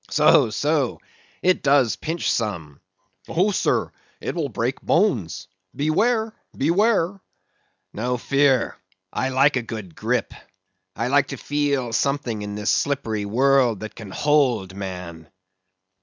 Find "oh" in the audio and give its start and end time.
3.27-3.51